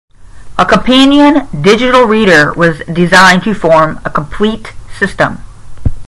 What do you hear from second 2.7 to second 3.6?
designed to